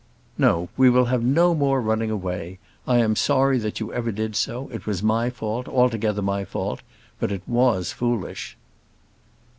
[0.35, 2.57] "No; we will have no more running away:
[2.87, 4.67] I am sorry that you ever did so.
[4.73, 6.79] It was my fault, altogether my fault;
[7.19, 8.57] but it was foolish."